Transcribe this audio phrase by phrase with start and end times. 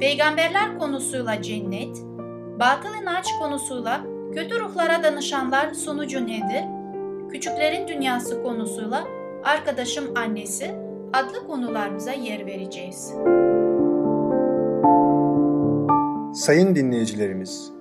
[0.00, 1.96] peygamberler konusuyla cennet,
[2.60, 4.00] batıl inanç konusuyla
[4.34, 6.64] kötü ruhlara danışanlar sonucu nedir,
[7.30, 9.04] küçüklerin dünyası konusuyla
[9.44, 10.74] arkadaşım annesi
[11.12, 13.14] adlı konularımıza yer vereceğiz.
[16.34, 17.72] Sayın dinleyicilerimiz,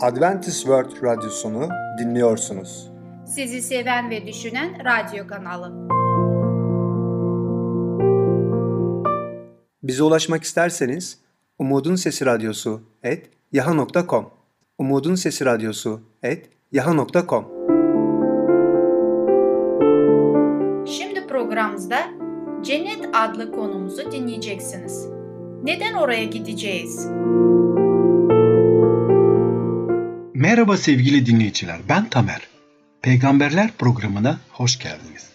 [0.00, 1.68] Adventist World Radyosunu
[1.98, 2.90] dinliyorsunuz.
[3.26, 5.90] Sizi seven ve düşünen radyo kanalı.
[9.82, 11.29] Bize ulaşmak isterseniz
[11.60, 14.30] Umutun Sesi Radyosu et yaha.com
[14.78, 17.44] Umutun Sesi Radyosu et yaha.com
[20.86, 21.98] Şimdi programımızda
[22.62, 25.06] Cennet adlı konumuzu dinleyeceksiniz.
[25.62, 27.06] Neden oraya gideceğiz?
[30.34, 32.40] Merhaba sevgili dinleyiciler, ben Tamer.
[33.02, 35.30] Peygamberler programına hoş geldiniz.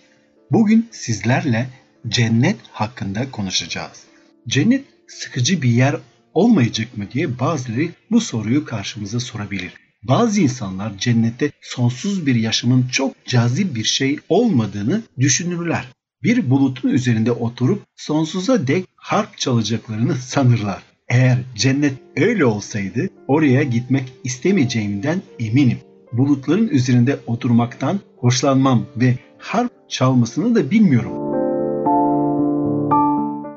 [0.51, 1.67] Bugün sizlerle
[2.07, 4.03] cennet hakkında konuşacağız.
[4.47, 5.95] Cennet sıkıcı bir yer
[6.35, 9.73] olmayacak mı diye bazıları bu soruyu karşımıza sorabilir.
[10.03, 15.87] Bazı insanlar cennette sonsuz bir yaşamın çok cazip bir şey olmadığını düşünürler.
[16.23, 20.83] Bir bulutun üzerinde oturup sonsuza dek harp çalacaklarını sanırlar.
[21.09, 25.77] Eğer cennet öyle olsaydı oraya gitmek istemeyeceğimden eminim.
[26.11, 31.24] Bulutların üzerinde oturmaktan hoşlanmam ve harp çalmasını da bilmiyorum.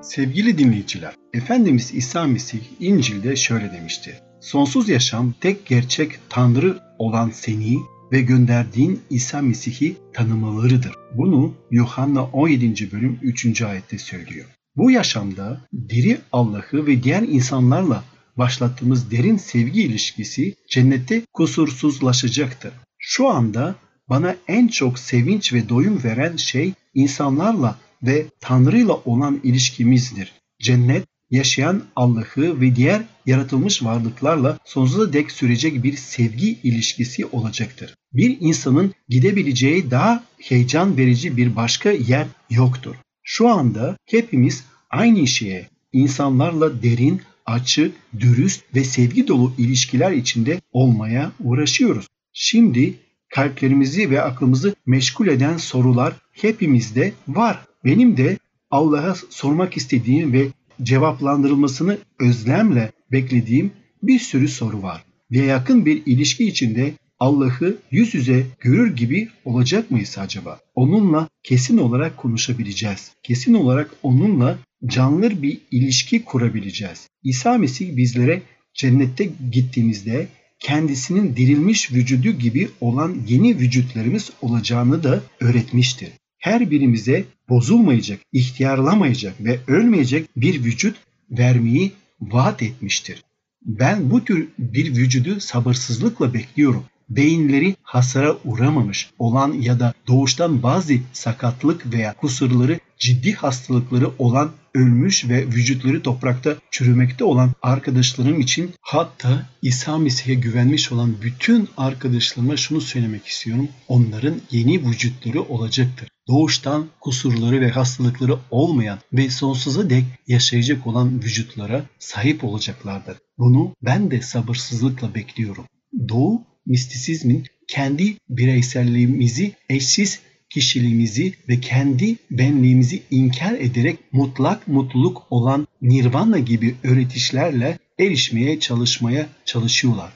[0.03, 4.21] Sevgili dinleyiciler, Efendimiz İsa Mesih İncil'de şöyle demişti.
[4.41, 7.79] Sonsuz yaşam tek gerçek Tanrı olan seni
[8.13, 10.95] ve gönderdiğin İsa Mesih'i tanımalarıdır.
[11.15, 12.93] Bunu Yuhanna 17.
[12.93, 13.63] bölüm 3.
[13.63, 14.47] ayette söylüyor.
[14.77, 18.05] Bu yaşamda diri Allah'ı ve diğer insanlarla
[18.37, 22.73] başlattığımız derin sevgi ilişkisi cennette kusursuzlaşacaktır.
[22.99, 23.75] Şu anda
[24.09, 30.33] bana en çok sevinç ve doyum veren şey insanlarla ve Tanrı'yla olan ilişkimizdir.
[30.63, 37.95] Cennet yaşayan Allah'ı ve diğer yaratılmış varlıklarla sonsuza dek sürecek bir sevgi ilişkisi olacaktır.
[38.13, 42.95] Bir insanın gidebileceği daha heyecan verici bir başka yer yoktur.
[43.23, 51.33] Şu anda hepimiz aynı şeye, insanlarla derin, açık, dürüst ve sevgi dolu ilişkiler içinde olmaya
[51.41, 52.07] uğraşıyoruz.
[52.33, 52.95] Şimdi
[53.35, 57.68] kalplerimizi ve aklımızı meşgul eden sorular hepimizde var.
[57.85, 58.39] Benim de
[58.71, 60.49] Allah'a sormak istediğim ve
[60.83, 63.71] cevaplandırılmasını özlemle beklediğim
[64.03, 65.05] bir sürü soru var.
[65.31, 70.61] Ve yakın bir ilişki içinde Allah'ı yüz yüze görür gibi olacak mıyız acaba?
[70.75, 73.13] Onunla kesin olarak konuşabileceğiz.
[73.23, 77.09] Kesin olarak onunla canlı bir ilişki kurabileceğiz.
[77.23, 78.43] İsa Mesih bizlere
[78.75, 80.29] cennette gittiğimizde
[80.59, 86.09] kendisinin dirilmiş vücudu gibi olan yeni vücutlarımız olacağını da öğretmiştir.
[86.39, 90.97] Her birimize bozulmayacak, ihtiyarlamayacak ve ölmeyecek bir vücut
[91.31, 93.25] vermeyi vaat etmiştir.
[93.63, 96.85] Ben bu tür bir vücudu sabırsızlıkla bekliyorum.
[97.11, 105.29] Beyinleri hasara uğramamış olan ya da doğuştan bazı sakatlık veya kusurları, ciddi hastalıkları olan ölmüş
[105.29, 112.81] ve vücutları toprakta çürümekte olan arkadaşlarım için hatta İsa Mesih'e güvenmiş olan bütün arkadaşlarıma şunu
[112.81, 113.69] söylemek istiyorum.
[113.89, 116.09] Onların yeni vücutları olacaktır.
[116.29, 123.17] Doğuştan kusurları ve hastalıkları olmayan ve sonsuza dek yaşayacak olan vücutlara sahip olacaklardır.
[123.39, 125.65] Bunu ben de sabırsızlıkla bekliyorum.
[126.09, 136.39] Doğu mistisizmin kendi bireyselliğimizi eşsiz kişiliğimizi ve kendi benliğimizi inkar ederek mutlak mutluluk olan nirvana
[136.39, 140.13] gibi öğretişlerle erişmeye çalışmaya çalışıyorlar.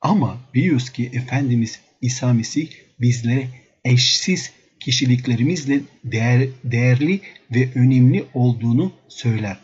[0.00, 2.68] Ama biliyoruz ki Efendimiz İsa Mesih
[3.00, 3.48] bizlere
[3.84, 4.50] eşsiz
[4.80, 7.20] kişiliklerimizle değer, değerli
[7.54, 9.56] ve önemli olduğunu söyler.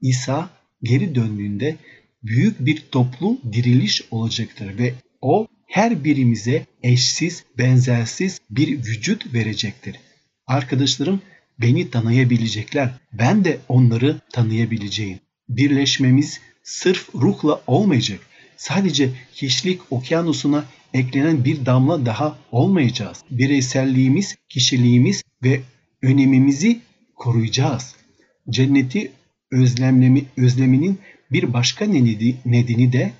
[0.00, 0.50] İsa
[0.82, 1.76] geri döndüğünde
[2.22, 9.96] büyük bir toplu diriliş olacaktır ve o her birimize eşsiz, benzersiz bir vücut verecektir.
[10.46, 11.20] Arkadaşlarım
[11.60, 12.90] beni tanıyabilecekler.
[13.12, 15.18] Ben de onları tanıyabileceğim.
[15.48, 18.20] Birleşmemiz sırf ruhla olmayacak.
[18.56, 23.24] Sadece hiçlik okyanusuna eklenen bir damla daha olmayacağız.
[23.30, 25.60] Bireyselliğimiz, kişiliğimiz ve
[26.02, 26.80] önemimizi
[27.16, 27.94] koruyacağız.
[28.50, 29.12] Cenneti
[29.50, 30.98] özlemlemi, özleminin
[31.32, 31.84] bir başka
[32.44, 33.12] nedeni de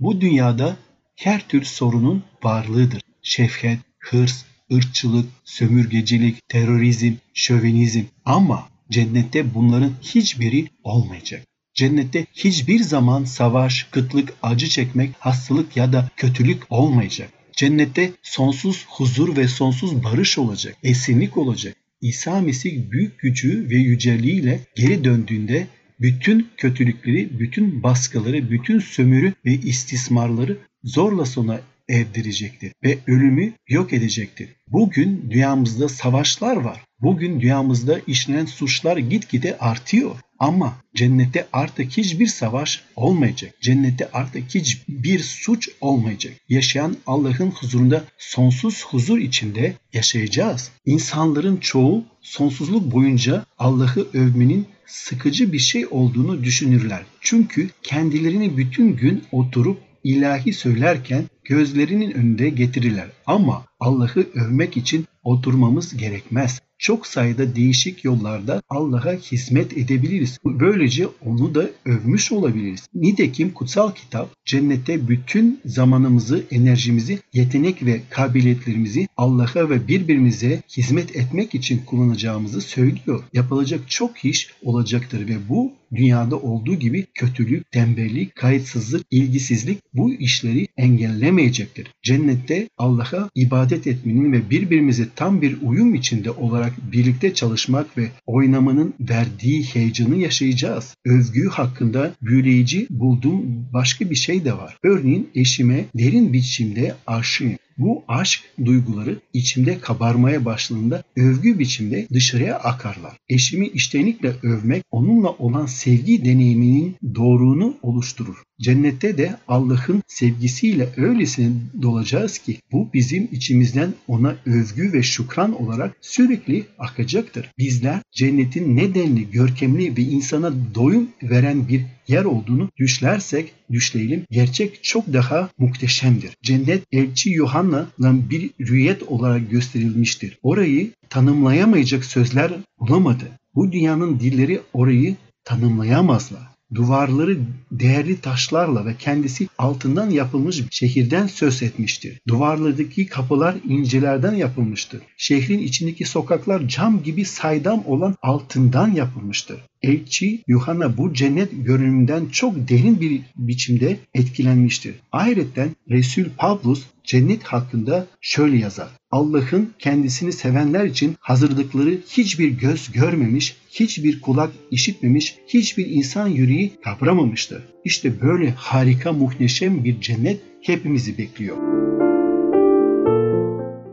[0.00, 0.76] bu dünyada
[1.20, 3.02] her tür sorunun varlığıdır.
[3.22, 11.42] Şefkat, hırs, ırkçılık, sömürgecilik, terörizm, şövenizm ama cennette bunların hiçbiri olmayacak.
[11.74, 17.30] Cennette hiçbir zaman savaş, kıtlık, acı çekmek, hastalık ya da kötülük olmayacak.
[17.56, 21.76] Cennette sonsuz huzur ve sonsuz barış olacak, esinlik olacak.
[22.00, 25.66] İsa Mesih büyük gücü ve yüceliğiyle geri döndüğünde
[26.00, 34.48] bütün kötülükleri, bütün baskıları, bütün sömürü ve istismarları zorla sona erdirecektir ve ölümü yok edecektir.
[34.68, 36.80] Bugün dünyamızda savaşlar var.
[37.00, 40.16] Bugün dünyamızda işlenen suçlar gitgide artıyor.
[40.38, 43.54] Ama cennette artık hiçbir savaş olmayacak.
[43.60, 46.32] Cennette artık hiçbir suç olmayacak.
[46.48, 50.70] Yaşayan Allah'ın huzurunda sonsuz huzur içinde yaşayacağız.
[50.86, 57.02] İnsanların çoğu sonsuzluk boyunca Allah'ı övmenin sıkıcı bir şey olduğunu düşünürler.
[57.20, 63.06] Çünkü kendilerini bütün gün oturup ilahi söylerken gözlerinin önünde getirirler.
[63.26, 70.38] Ama Allah'ı övmek için oturmamız gerekmez çok sayıda değişik yollarda Allah'a hizmet edebiliriz.
[70.44, 72.88] Böylece onu da övmüş olabiliriz.
[72.94, 81.54] Nitekim kutsal kitap cennette bütün zamanımızı, enerjimizi, yetenek ve kabiliyetlerimizi Allah'a ve birbirimize hizmet etmek
[81.54, 83.24] için kullanacağımızı söylüyor.
[83.32, 90.66] Yapılacak çok iş olacaktır ve bu dünyada olduğu gibi kötülük, tembellik, kayıtsızlık, ilgisizlik bu işleri
[90.76, 91.88] engellemeyecektir.
[92.02, 98.94] Cennette Allah'a ibadet etmenin ve birbirimize tam bir uyum içinde olarak birlikte çalışmak ve oynamanın
[99.00, 100.94] verdiği heyecanı yaşayacağız.
[101.04, 104.76] Övgü hakkında büyüleyici bulduğum başka bir şey de var.
[104.82, 107.56] Örneğin eşime derin biçimde aşığım.
[107.80, 113.16] Bu aşk duyguları içimde kabarmaya başladığında övgü biçimde dışarıya akarlar.
[113.28, 118.42] Eşimi iştenlikle övmek onunla olan sevgi deneyiminin doğruğunu oluşturur.
[118.60, 125.96] Cennette de Allah'ın sevgisiyle öylesine dolacağız ki bu bizim içimizden ona övgü ve şükran olarak
[126.00, 127.50] sürekli akacaktır.
[127.58, 135.12] Bizler cennetin nedenli, görkemli ve insana doyum veren bir yer olduğunu düşlersek düşleyelim gerçek çok
[135.12, 136.30] daha muhteşemdir.
[136.42, 140.38] Cennet elçi Yuhanna'dan bir rüyet olarak gösterilmiştir.
[140.42, 143.24] Orayı tanımlayamayacak sözler bulamadı.
[143.54, 146.42] Bu dünyanın dilleri orayı tanımlayamazlar.
[146.74, 147.38] Duvarları
[147.72, 152.20] değerli taşlarla ve kendisi altından yapılmış şehirden söz etmiştir.
[152.28, 155.02] Duvarlardaki kapılar incelerden yapılmıştır.
[155.16, 159.60] Şehrin içindeki sokaklar cam gibi saydam olan altından yapılmıştır.
[159.82, 164.94] Elçi Yuhanna bu cennet görünümünden çok derin bir biçimde etkilenmiştir.
[165.12, 168.99] Ayrıca Resul Pavlus cennet hakkında şöyle yazar.
[169.10, 177.62] Allah'ın kendisini sevenler için hazırlıkları hiçbir göz görmemiş, hiçbir kulak işitmemiş, hiçbir insan yüreği kavramamıştır.
[177.84, 181.56] İşte böyle harika muhteşem bir cennet hepimizi bekliyor.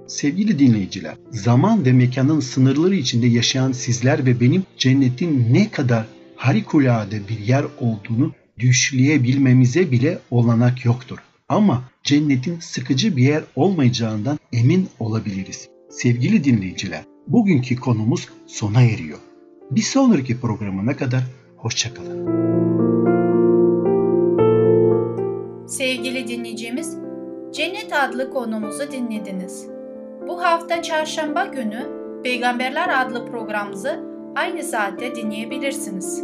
[0.08, 6.06] Sevgili dinleyiciler, zaman ve mekanın sınırları içinde yaşayan sizler ve benim cennetin ne kadar
[6.36, 11.18] harikulade bir yer olduğunu düşleyebilmemize bile olanak yoktur.
[11.50, 15.69] Ama cennetin sıkıcı bir yer olmayacağından emin olabiliriz.
[15.89, 19.18] Sevgili dinleyiciler, bugünkü konumuz sona eriyor.
[19.71, 21.24] Bir sonraki programına kadar
[21.57, 22.27] hoşçakalın.
[25.68, 26.97] Sevgili dinleyicimiz,
[27.54, 29.68] Cennet adlı konumuzu dinlediniz.
[30.28, 31.87] Bu hafta çarşamba günü
[32.23, 33.99] Peygamberler adlı programımızı
[34.35, 36.23] aynı saatte dinleyebilirsiniz.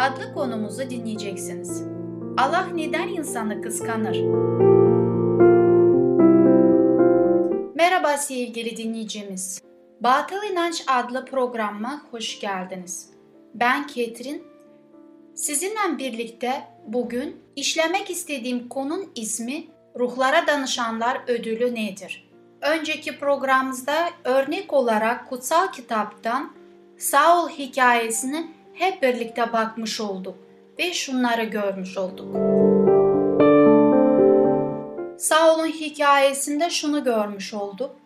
[0.00, 1.82] adlı konumuzu dinleyeceksiniz.
[2.38, 4.20] Allah neden insanı kıskanır?
[7.74, 9.62] Merhaba sevgili dinleyicimiz.
[10.00, 13.10] Batıl İnanç adlı programıma hoş geldiniz.
[13.54, 14.42] Ben Ketrin.
[15.34, 19.64] Sizinle birlikte bugün işlemek istediğim konun ismi
[19.98, 22.30] Ruhlara Danışanlar Ödülü nedir?
[22.60, 26.52] Önceki programımızda örnek olarak kutsal kitaptan
[26.98, 30.38] Saul hikayesini hep birlikte bakmış olduk
[30.78, 32.36] ve şunları görmüş olduk.
[35.20, 37.96] Saul'un hikayesinde şunu görmüş olduk.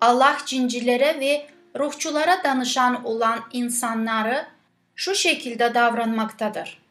[0.00, 1.46] Allah cincilere ve
[1.78, 4.46] ruhçulara danışan olan insanları
[4.94, 6.82] şu şekilde davranmaktadır.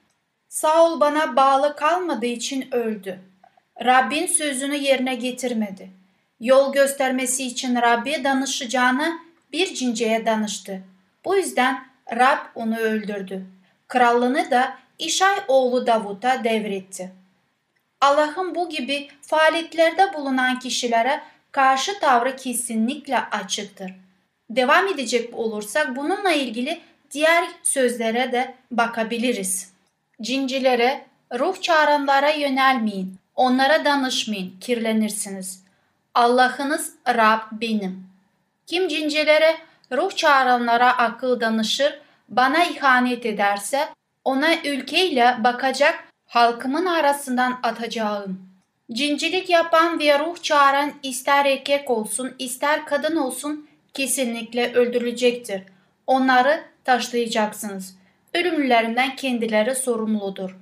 [0.49, 3.19] Saul bana bağlı kalmadığı için öldü.
[3.85, 5.89] Rabbin sözünü yerine getirmedi.
[6.39, 9.19] Yol göstermesi için Rab'be danışacağını
[9.51, 10.83] bir cinceye danıştı.
[11.25, 13.45] Bu yüzden Rab onu öldürdü.
[13.87, 17.11] Krallığını da İşay oğlu Davut'a devretti.
[18.01, 21.21] Allah'ın bu gibi faaliyetlerde bulunan kişilere
[21.51, 23.93] karşı tavrı kesinlikle açıktır.
[24.49, 29.73] Devam edecek olursak bununla ilgili diğer sözlere de bakabiliriz.
[30.21, 31.05] Cincilere,
[31.39, 35.63] ruh çağıranlara yönelmeyin, onlara danışmayın, kirlenirsiniz.
[36.13, 38.07] Allah'ınız Rab benim.
[38.67, 39.57] Kim cincilere,
[39.91, 43.87] ruh çağıranlara akıl danışır, bana ihanet ederse,
[44.23, 48.47] ona ülkeyle bakacak halkımın arasından atacağım.
[48.91, 55.63] Cincilik yapan ve ruh çağıran ister erkek olsun ister kadın olsun kesinlikle öldürülecektir.
[56.07, 57.97] Onları taşlayacaksınız.
[58.33, 60.57] Ölümlerinden kendileri sorumludur.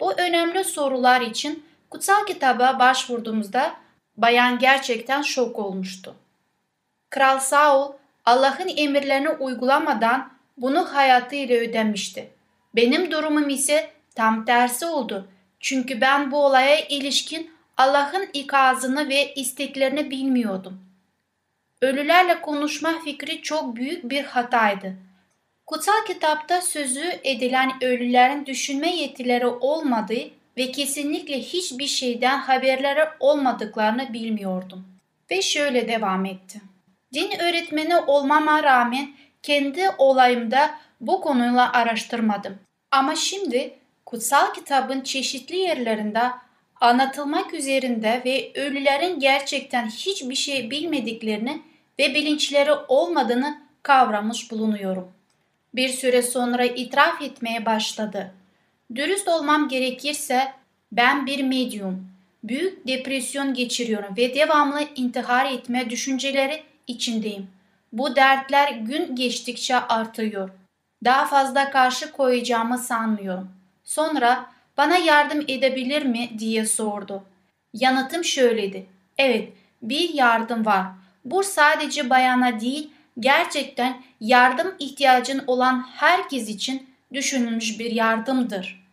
[0.00, 3.74] Bu önemli sorular için kutsal kitaba başvurduğumuzda
[4.16, 6.14] bayan gerçekten şok olmuştu.
[7.10, 7.92] Kral Saul
[8.24, 12.30] Allah'ın emirlerini uygulamadan bunu hayatıyla ödemişti.
[12.76, 15.28] Benim durumum ise tam tersi oldu.
[15.60, 20.80] Çünkü ben bu olaya ilişkin Allah'ın ikazını ve isteklerini bilmiyordum.
[21.82, 24.96] Ölülerle konuşma fikri çok büyük bir hataydı.
[25.66, 34.86] Kutsal kitapta sözü edilen ölülerin düşünme yetileri olmadığı ve kesinlikle hiçbir şeyden haberleri olmadıklarını bilmiyordum.
[35.30, 36.60] Ve şöyle devam etti.
[37.14, 39.08] Din öğretmeni olmama rağmen
[39.42, 42.58] kendi olayımda bu konuyla araştırmadım.
[42.90, 43.74] Ama şimdi
[44.06, 46.30] kutsal kitabın çeşitli yerlerinde
[46.80, 51.62] anlatılmak üzerinde ve ölülerin gerçekten hiçbir şey bilmediklerini
[51.98, 55.12] ve bilinçleri olmadığını kavramış bulunuyorum.
[55.74, 58.34] Bir süre sonra itiraf etmeye başladı.
[58.94, 60.52] Dürüst olmam gerekirse
[60.92, 62.08] ben bir medyum.
[62.44, 67.50] Büyük depresyon geçiriyorum ve devamlı intihar etme düşünceleri içindeyim.
[67.92, 70.50] Bu dertler gün geçtikçe artıyor.
[71.04, 73.50] Daha fazla karşı koyacağımı sanmıyorum.
[73.84, 77.22] Sonra bana yardım edebilir mi diye sordu.
[77.74, 78.86] Yanıtım şöyleydi.
[79.18, 80.86] Evet, bir yardım var.
[81.24, 88.84] Bu sadece bayana değil, gerçekten yardım ihtiyacın olan herkes için düşünülmüş bir yardımdır.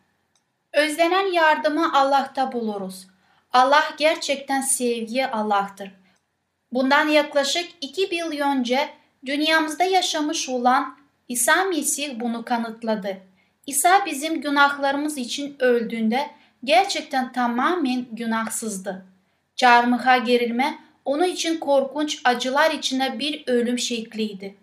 [0.73, 3.07] Özlenen yardımı Allah'ta buluruz.
[3.53, 5.91] Allah gerçekten sevgi Allah'tır.
[6.73, 8.89] Bundan yaklaşık 2000 yıl önce
[9.25, 10.97] dünyamızda yaşamış olan
[11.29, 13.17] İsa Mesih bunu kanıtladı.
[13.67, 16.29] İsa bizim günahlarımız için öldüğünde
[16.63, 19.05] gerçekten tamamen günahsızdı.
[19.55, 24.55] Çarmıha gerilme onun için korkunç acılar içinde bir ölüm şekliydi.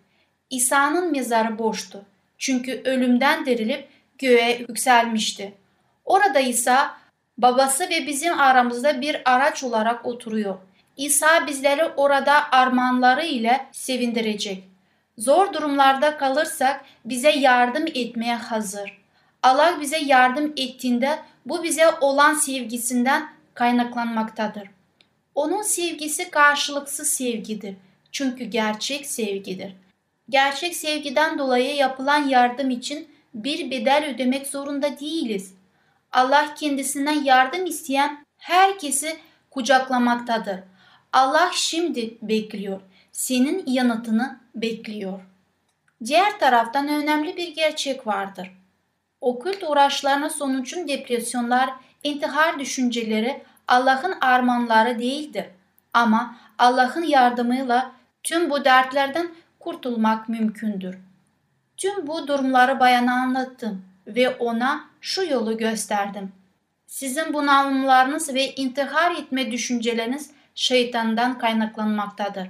[0.51, 2.05] İsa'nın mezarı boştu.
[2.39, 3.89] Çünkü ölümden dirilip
[4.19, 5.55] göğe yükselmişti.
[6.05, 6.97] Orada İsa
[7.39, 10.59] babası ve bizim aramızda bir araç olarak oturuyor.
[10.99, 14.65] İsa bizleri orada armağanları ile sevindirecek.
[15.19, 18.99] Zor durumlarda kalırsak bize yardım etmeye hazır.
[19.43, 24.71] Allah bize yardım ettiğinde bu bize olan sevgisinden kaynaklanmaktadır.
[25.35, 27.77] Onun sevgisi karşılıksız sevgidir.
[28.13, 29.75] Çünkü gerçek sevgidir.
[30.29, 35.55] Gerçek sevgiden dolayı yapılan yardım için bir bedel ödemek zorunda değiliz.
[36.13, 39.17] Allah kendisinden yardım isteyen herkesi
[39.51, 40.61] kucaklamaktadır.
[41.13, 42.81] Allah şimdi bekliyor.
[43.13, 45.21] Senin yanıtını bekliyor.
[46.05, 48.51] Diğer taraftan önemli bir gerçek vardır.
[49.21, 51.71] Okült uğraşlarına sonucun depresyonlar,
[52.05, 55.45] intihar düşünceleri Allah'ın armağanları değildir.
[55.93, 59.29] Ama Allah'ın yardımıyla tüm bu dertlerden
[59.61, 60.99] kurtulmak mümkündür.
[61.77, 66.33] Tüm bu durumları bayana anlattım ve ona şu yolu gösterdim.
[66.87, 72.49] Sizin bunalımlarınız ve intihar etme düşünceleriniz şeytandan kaynaklanmaktadır.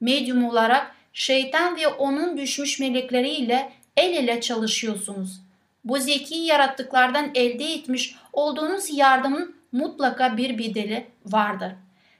[0.00, 5.40] Medyum olarak şeytan ve onun düşmüş melekleriyle el ele çalışıyorsunuz.
[5.84, 11.72] Bu zeki yaratıklardan elde etmiş olduğunuz yardımın mutlaka bir bedeli vardır.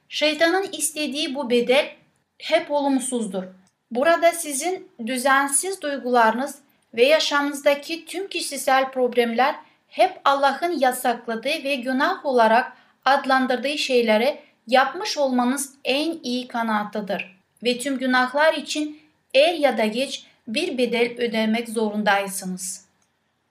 [0.09, 1.91] Şeytanın istediği bu bedel
[2.39, 3.45] hep olumsuzdur.
[3.91, 6.59] Burada sizin düzensiz duygularınız
[6.95, 9.55] ve yaşamınızdaki tüm kişisel problemler
[9.89, 12.73] hep Allah'ın yasakladığı ve günah olarak
[13.05, 17.39] adlandırdığı şeyleri yapmış olmanız en iyi kanaattadır.
[17.65, 19.01] Ve tüm günahlar için
[19.35, 22.85] er ya da geç bir bedel ödemek zorundaysınız.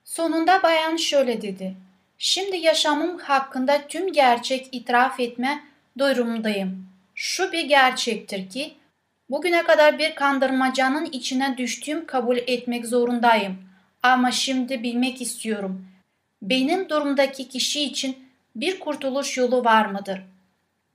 [0.03, 1.75] Sonunda bayan şöyle dedi.
[2.17, 5.63] Şimdi yaşamım hakkında tüm gerçek itiraf etme
[5.97, 6.87] durumundayım.
[7.15, 8.73] Şu bir gerçektir ki
[9.29, 13.57] bugüne kadar bir kandırmacanın içine düştüğüm kabul etmek zorundayım.
[14.03, 15.87] Ama şimdi bilmek istiyorum.
[16.41, 18.17] benim durumdaki kişi için
[18.55, 20.21] bir kurtuluş yolu var mıdır?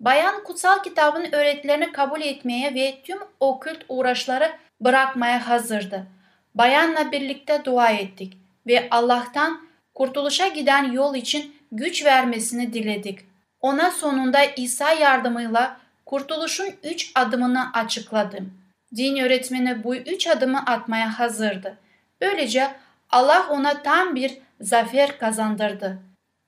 [0.03, 6.07] Bayan kutsal kitabın öğretilerini kabul etmeye ve tüm okült uğraşları bırakmaya hazırdı.
[6.55, 13.19] Bayanla birlikte dua ettik ve Allah'tan kurtuluşa giden yol için güç vermesini diledik.
[13.61, 18.55] Ona sonunda İsa yardımıyla kurtuluşun üç adımını açıkladım.
[18.97, 21.79] Din öğretmeni bu üç adımı atmaya hazırdı.
[22.21, 22.71] Böylece
[23.11, 25.99] Allah ona tam bir zafer kazandırdı.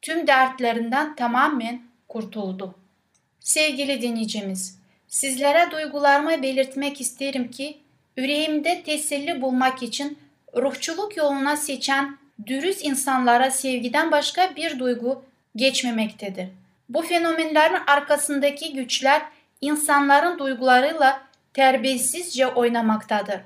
[0.03, 2.84] Tüm dertlerinden tamamen kurtuldu.
[3.45, 7.79] Sevgili dinleyicimiz, sizlere duygularımı belirtmek isterim ki
[8.17, 10.19] yüreğimde teselli bulmak için
[10.57, 15.25] ruhçuluk yoluna seçen dürüst insanlara sevgiden başka bir duygu
[15.57, 16.49] geçmemektedir.
[16.89, 19.23] Bu fenomenlerin arkasındaki güçler
[19.61, 21.23] insanların duygularıyla
[21.55, 23.41] terbiyesizce oynamaktadır.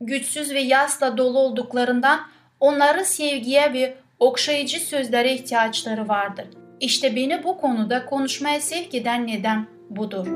[0.00, 2.20] Güçsüz ve yasla dolu olduklarından
[2.60, 6.63] onları sevgiye ve okşayıcı sözlere ihtiyaçları vardır.
[6.84, 10.26] İşte beni bu konuda konuşmaya sevk eden neden budur.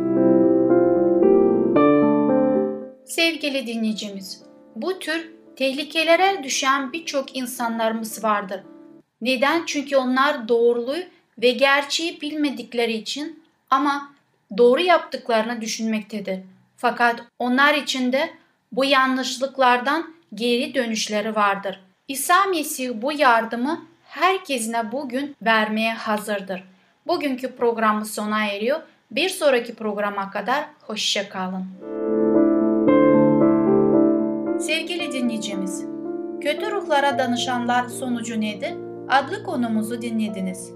[3.05, 4.43] Sevgili dinleyicimiz,
[4.77, 8.61] bu tür tehlikelere düşen birçok insanlarımız vardır.
[9.21, 9.63] Neden?
[9.67, 10.97] Çünkü onlar doğruluğu
[11.39, 14.13] ve gerçeği bilmedikleri için ama
[14.59, 16.39] doğru yaptıklarını düşünmektedir.
[16.77, 18.31] Fakat onlar için de
[18.73, 21.81] bu yanlışlıklardan geri dönüşleri vardır.
[22.09, 26.65] İsa Mesih bu yardımı herkesine bugün vermeye hazırdır.
[27.07, 28.81] Bugünkü programımız sona eriyor.
[29.11, 31.65] Bir sonraki programa kadar hoşça kalın.
[34.61, 35.85] Sevgili dinleyicimiz,
[36.41, 38.75] Kötü Ruhlara Danışanlar Sonucu Nedir?
[39.09, 40.73] adlı konumuzu dinlediniz.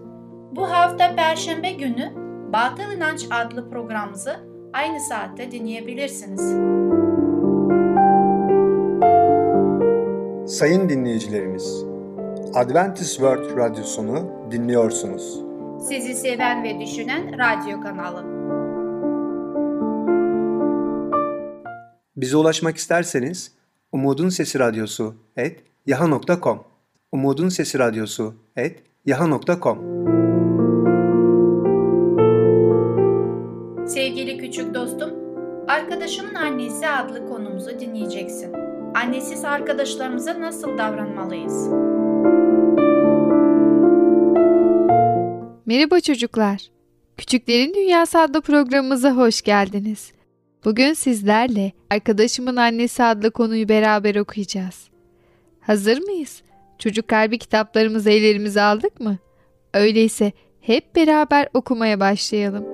[0.52, 2.12] Bu hafta Perşembe günü
[2.52, 4.36] Batıl İnanç adlı programımızı
[4.72, 6.40] aynı saatte dinleyebilirsiniz.
[10.58, 11.84] Sayın dinleyicilerimiz,
[12.54, 15.40] Adventist World Radyosunu dinliyorsunuz.
[15.88, 18.24] Sizi seven ve düşünen radyo kanalı.
[22.16, 23.52] Bize ulaşmak isterseniz
[23.92, 26.64] Umutun Sesi Radyosu et yaha.com
[27.12, 29.78] Umutun Sesi Radyosu et yaha.com
[33.86, 35.10] Sevgili küçük dostum,
[35.68, 38.52] Arkadaşımın Annesi adlı konumuzu dinleyeceksin.
[38.94, 41.91] Annesiz arkadaşlarımıza nasıl davranmalıyız?
[45.66, 46.70] Merhaba çocuklar.
[47.16, 50.12] Küçüklerin Dünyası adlı programımıza hoş geldiniz.
[50.64, 54.88] Bugün sizlerle Arkadaşımın Annesi adlı konuyu beraber okuyacağız.
[55.60, 56.42] Hazır mıyız?
[56.78, 59.18] Çocuk kalbi kitaplarımızı ellerimize aldık mı?
[59.74, 62.64] Öyleyse hep beraber okumaya başlayalım.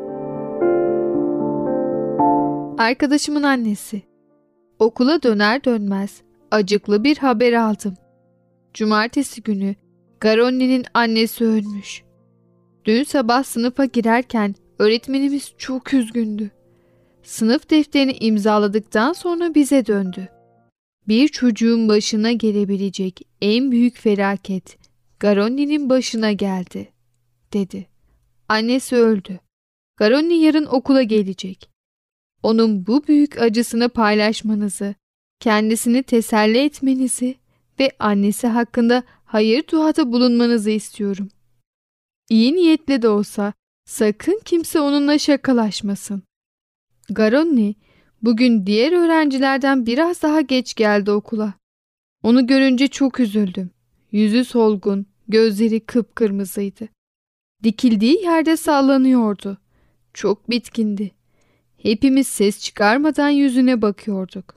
[2.79, 4.03] Arkadaşımın annesi.
[4.79, 7.95] Okula döner dönmez acıklı bir haber aldım.
[8.74, 9.74] Cumartesi günü
[10.20, 12.02] Garonni'nin annesi ölmüş.
[12.85, 16.50] Dün sabah sınıfa girerken öğretmenimiz çok üzgündü.
[17.22, 20.28] Sınıf defterini imzaladıktan sonra bize döndü.
[21.09, 24.78] Bir çocuğun başına gelebilecek en büyük felaket
[25.20, 26.88] Garonni'nin başına geldi,
[27.52, 27.87] dedi.
[28.48, 29.40] Annesi öldü.
[29.96, 31.70] Garonni yarın okula gelecek.
[32.42, 34.94] Onun bu büyük acısını paylaşmanızı,
[35.40, 37.35] kendisini teselli etmenizi
[37.81, 41.29] ve annesi hakkında hayır duada bulunmanızı istiyorum.
[42.31, 43.53] İyi niyetle de olsa
[43.85, 46.23] sakın kimse onunla şakalaşmasın.
[47.11, 47.75] Garonni
[48.23, 51.55] bugün diğer öğrencilerden biraz daha geç geldi okula.
[52.23, 53.71] Onu görünce çok üzüldüm.
[54.12, 56.88] Yüzü solgun, gözleri kıpkırmızıydı.
[57.62, 59.59] Dikildiği yerde sallanıyordu.
[60.14, 61.11] Çok bitkindi.
[61.83, 64.57] Hepimiz ses çıkarmadan yüzüne bakıyorduk.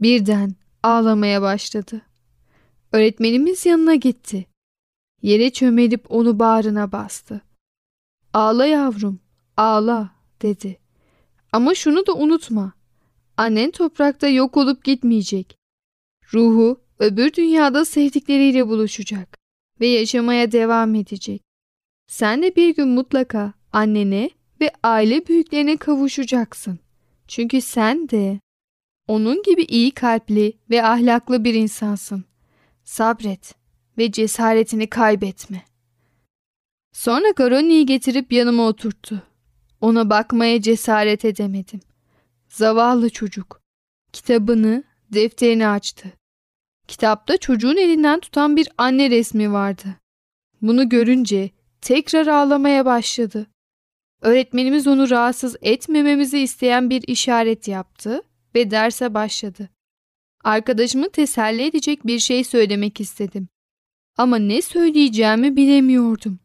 [0.00, 2.02] Birden ağlamaya başladı.
[2.92, 4.46] Öğretmenimiz yanına gitti.
[5.22, 7.40] Yere çömelip onu bağrına bastı.
[8.32, 9.20] Ağla yavrum,
[9.56, 10.10] ağla
[10.42, 10.78] dedi.
[11.52, 12.72] Ama şunu da unutma.
[13.36, 15.56] Annen toprakta yok olup gitmeyecek.
[16.34, 19.38] Ruhu öbür dünyada sevdikleriyle buluşacak
[19.80, 21.42] ve yaşamaya devam edecek.
[22.06, 26.78] Sen de bir gün mutlaka annene ve aile büyüklerine kavuşacaksın.
[27.28, 28.40] Çünkü sen de
[29.08, 32.24] onun gibi iyi kalpli ve ahlaklı bir insansın.
[32.84, 33.54] Sabret
[33.98, 35.64] ve cesaretini kaybetme.
[36.92, 39.22] Sonra Garoni'yi getirip yanıma oturttu.
[39.80, 41.80] Ona bakmaya cesaret edemedim.
[42.48, 43.60] Zavallı çocuk.
[44.12, 46.12] Kitabını, defterini açtı.
[46.88, 49.88] Kitapta çocuğun elinden tutan bir anne resmi vardı.
[50.62, 53.46] Bunu görünce tekrar ağlamaya başladı.
[54.20, 58.22] Öğretmenimiz onu rahatsız etmememizi isteyen bir işaret yaptı
[58.54, 59.68] ve derse başladı.
[60.44, 63.48] Arkadaşımı teselli edecek bir şey söylemek istedim.
[64.16, 66.38] Ama ne söyleyeceğimi bilemiyordum.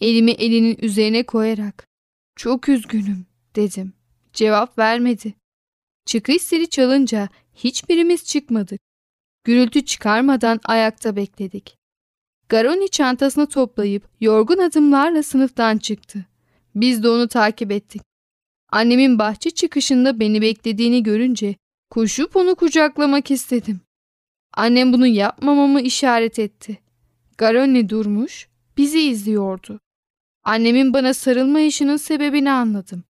[0.00, 1.86] Elimi elinin üzerine koyarak
[2.36, 3.92] "Çok üzgünüm." dedim.
[4.32, 5.34] Cevap vermedi.
[6.06, 8.80] Çıkış zili çalınca hiçbirimiz çıkmadık.
[9.44, 11.76] Gürültü çıkarmadan ayakta bekledik.
[12.48, 16.26] Garoni çantasını toplayıp yorgun adımlarla sınıftan çıktı.
[16.74, 18.02] Biz de onu takip ettik.
[18.72, 21.54] Annemin bahçe çıkışında beni beklediğini görünce
[21.92, 23.80] koşup onu kucaklamak istedim.
[24.54, 26.78] Annem bunu yapmamamı işaret etti.
[27.38, 29.80] Garoni durmuş, bizi izliyordu.
[30.44, 33.04] Annemin bana sarılma işinin sebebini anladım.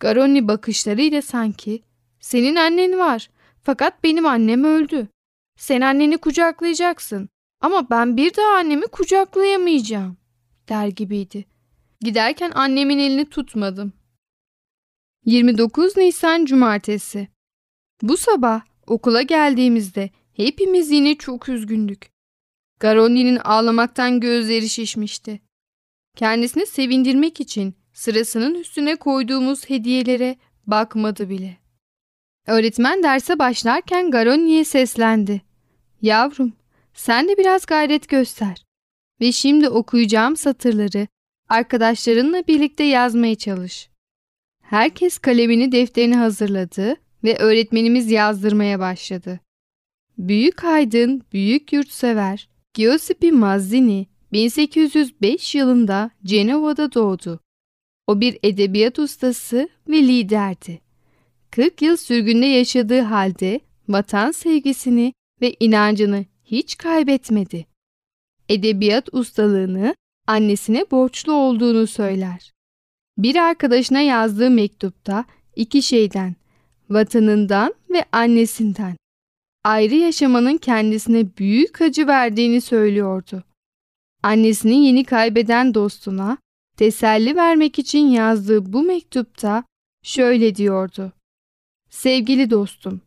[0.00, 1.82] Garoni bakışlarıyla sanki
[2.20, 3.30] senin annen var
[3.62, 5.08] fakat benim annem öldü.
[5.56, 7.28] Sen anneni kucaklayacaksın
[7.60, 10.16] ama ben bir daha annemi kucaklayamayacağım
[10.68, 11.44] der gibiydi.
[12.00, 13.92] Giderken annemin elini tutmadım.
[15.24, 17.28] 29 Nisan Cumartesi
[18.02, 22.10] Bu sabah okula geldiğimizde hepimiz yine çok üzgündük.
[22.80, 25.40] Garoni'nin ağlamaktan gözleri şişmişti.
[26.16, 31.56] Kendisini sevindirmek için sırasının üstüne koyduğumuz hediyelere bakmadı bile.
[32.46, 35.42] Öğretmen derse başlarken Garoni'ye seslendi.
[36.02, 36.52] Yavrum,
[36.94, 38.64] sen de biraz gayret göster.
[39.20, 41.06] Ve şimdi okuyacağım satırları
[41.48, 43.88] arkadaşlarınla birlikte yazmaya çalış.
[44.62, 49.40] Herkes kalemini defterini hazırladı ve öğretmenimiz yazdırmaya başladı.
[50.18, 57.40] Büyük aydın, büyük yurtsever Giuseppe Mazzini 1805 yılında Cenova'da doğdu.
[58.06, 60.80] O bir edebiyat ustası ve liderdi.
[61.50, 67.66] 40 yıl sürgünde yaşadığı halde vatan sevgisini ve inancını hiç kaybetmedi.
[68.48, 69.94] Edebiyat ustalığını
[70.26, 72.52] annesine borçlu olduğunu söyler.
[73.18, 75.24] Bir arkadaşına yazdığı mektupta
[75.56, 76.36] iki şeyden,
[76.90, 78.96] vatanından ve annesinden
[79.64, 83.44] ayrı yaşamanın kendisine büyük acı verdiğini söylüyordu.
[84.22, 86.38] Annesini yeni kaybeden dostuna
[86.76, 89.64] teselli vermek için yazdığı bu mektupta
[90.02, 91.12] şöyle diyordu.
[91.90, 93.00] Sevgili dostum,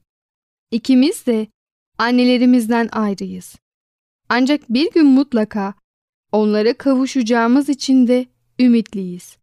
[0.72, 1.48] ikimiz de
[1.98, 3.56] annelerimizden ayrıyız.
[4.30, 5.74] Ancak bir gün mutlaka
[6.32, 8.26] onlara kavuşacağımız için de
[8.60, 9.38] ümitliyiz.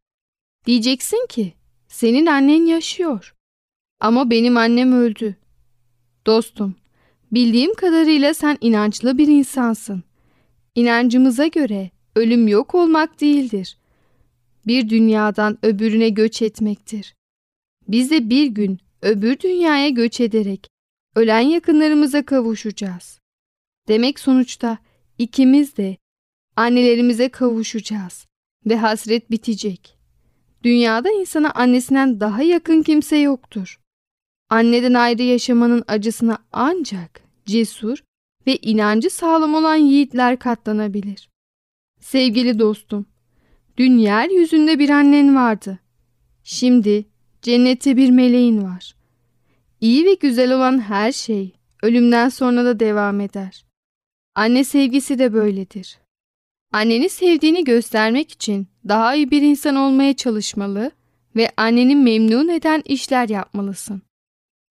[0.67, 1.53] Diyeceksin ki
[1.89, 3.35] senin annen yaşıyor.
[4.01, 5.37] Ama benim annem öldü.
[6.27, 6.75] Dostum,
[7.33, 10.03] bildiğim kadarıyla sen inançlı bir insansın.
[10.75, 13.79] İnancımıza göre ölüm yok olmak değildir.
[14.67, 17.15] Bir dünyadan öbürüne göç etmektir.
[17.89, 20.67] Biz de bir gün öbür dünyaya göç ederek
[21.15, 23.21] ölen yakınlarımıza kavuşacağız.
[23.89, 24.79] Demek sonuçta
[25.19, 25.97] ikimiz de
[26.57, 28.27] annelerimize kavuşacağız
[28.67, 29.99] ve hasret bitecek.
[30.65, 33.79] Dünyada insana annesinden daha yakın kimse yoktur.
[34.51, 37.99] Anneden ayrı yaşamanın acısına ancak cesur
[38.47, 41.29] ve inancı sağlam olan yiğitler katlanabilir.
[42.01, 43.07] Sevgili dostum,
[43.77, 45.79] dün yeryüzünde bir annen vardı.
[46.43, 47.07] Şimdi
[47.43, 48.95] cennette bir meleğin var.
[49.81, 53.65] İyi ve güzel olan her şey ölümden sonra da devam eder.
[54.35, 55.99] Anne sevgisi de böyledir.
[56.73, 60.91] Anneni sevdiğini göstermek için daha iyi bir insan olmaya çalışmalı
[61.37, 64.03] ve anneni memnun eden işler yapmalısın.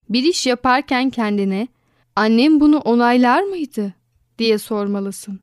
[0.09, 1.67] Bir iş yaparken kendine
[2.15, 3.93] annem bunu onaylar mıydı
[4.39, 5.39] diye sormalısın.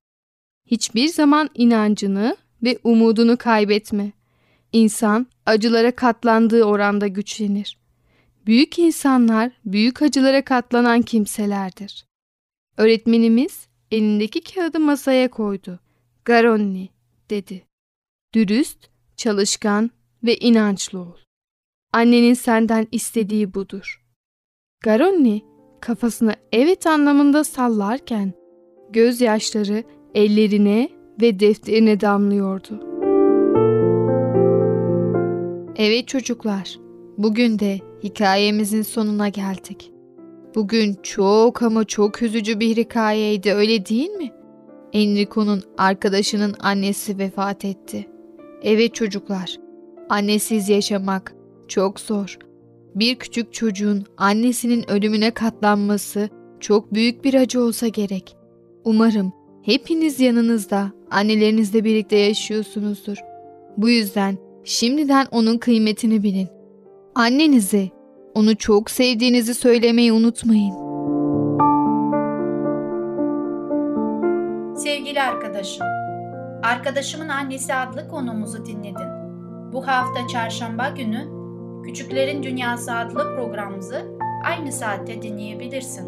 [0.66, 4.12] Hiçbir zaman inancını ve umudunu kaybetme.
[4.72, 7.78] İnsan acılara katlandığı oranda güçlenir.
[8.46, 12.04] Büyük insanlar büyük acılara katlanan kimselerdir.
[12.76, 15.80] Öğretmenimiz elindeki kağıdı masaya koydu.
[16.24, 16.88] Garonni
[17.30, 17.66] dedi.
[18.34, 18.78] Dürüst,
[19.16, 19.90] çalışkan
[20.24, 21.16] ve inançlı ol.
[21.92, 24.03] Annenin senden istediği budur.
[24.84, 25.42] Garonni
[25.80, 28.32] kafasını evet anlamında sallarken
[28.90, 30.88] gözyaşları ellerine
[31.20, 32.80] ve defterine damlıyordu.
[35.76, 36.78] Evet çocuklar,
[37.18, 39.92] bugün de hikayemizin sonuna geldik.
[40.54, 44.32] Bugün çok ama çok üzücü bir hikayeydi öyle değil mi?
[44.92, 48.06] Enrico'nun arkadaşının annesi vefat etti.
[48.62, 49.56] Evet çocuklar,
[50.08, 51.34] annesiz yaşamak
[51.68, 52.38] çok zor.
[52.94, 56.28] Bir küçük çocuğun annesinin ölümüne katlanması
[56.60, 58.36] çok büyük bir acı olsa gerek.
[58.84, 63.16] Umarım hepiniz yanınızda, annelerinizle birlikte yaşıyorsunuzdur.
[63.76, 66.48] Bu yüzden şimdiden onun kıymetini bilin.
[67.14, 67.88] Annenize
[68.34, 70.74] onu çok sevdiğinizi söylemeyi unutmayın.
[74.76, 75.86] Sevgili arkadaşım,
[76.62, 79.08] Arkadaşımın Annesi adlı konumuzu dinledin.
[79.72, 81.43] Bu hafta çarşamba günü
[81.84, 84.06] Küçüklerin Dünyası adlı programımızı
[84.44, 86.04] aynı saatte dinleyebilirsin.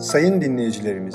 [0.00, 1.14] Sayın dinleyicilerimiz,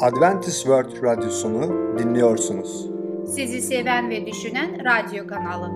[0.00, 2.90] Adventist World Radyosunu dinliyorsunuz.
[3.34, 5.70] Sizi seven ve düşünen radyo kanalı.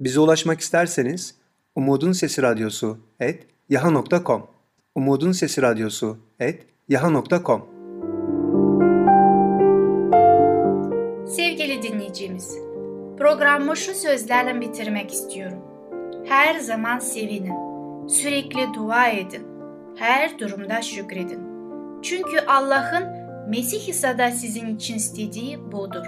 [0.00, 1.34] Bize ulaşmak isterseniz
[1.74, 4.53] Umutun Sesi Radyosu et yaha.com
[4.96, 7.62] Umutun Sesi Radyosu et yaha.com
[11.26, 12.58] Sevgili dinleyicimiz,
[13.18, 15.58] programı şu sözlerle bitirmek istiyorum.
[16.24, 17.54] Her zaman sevinin,
[18.08, 19.46] sürekli dua edin,
[19.96, 21.40] her durumda şükredin.
[22.02, 23.04] Çünkü Allah'ın
[23.48, 26.06] Mesih İsa'da sizin için istediği budur.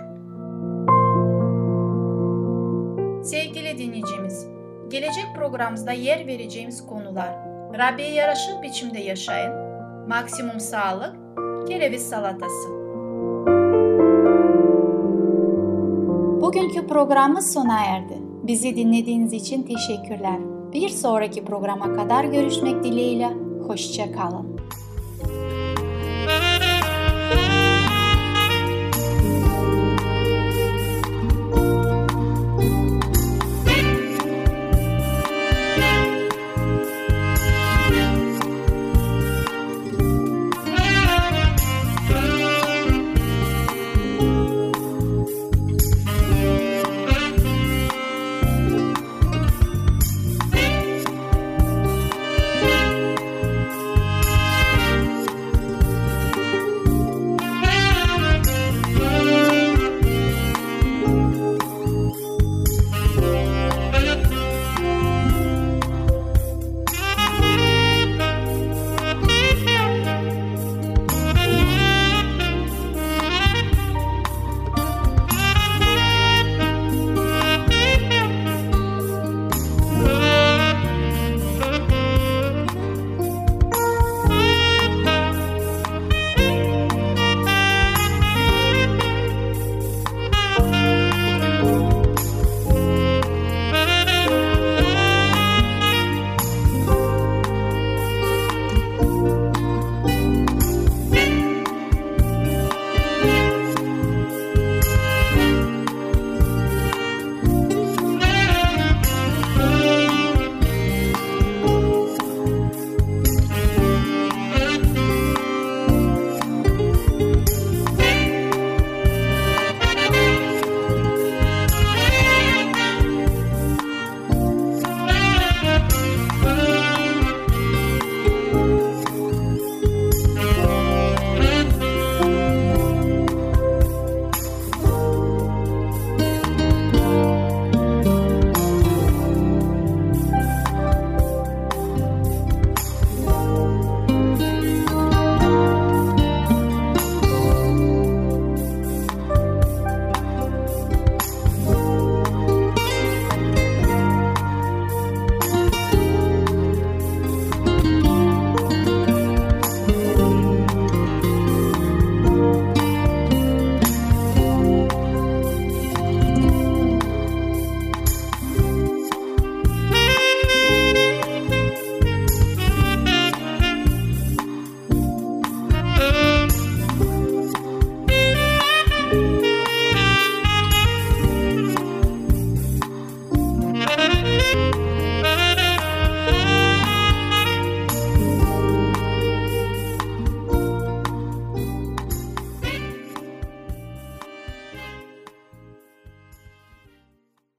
[3.24, 4.46] Sevgili dinleyicimiz,
[4.88, 9.52] gelecek programımızda yer vereceğimiz konular Rabbi'ye yaraşır biçimde yaşayın,
[10.08, 11.16] maksimum sağlık,
[11.68, 12.68] kereviz salatası.
[16.40, 18.18] Bugünkü programımız sona erdi.
[18.42, 20.38] Bizi dinlediğiniz için teşekkürler.
[20.72, 23.28] Bir sonraki programa kadar görüşmek dileğiyle.
[23.66, 24.60] Hoşça kalın.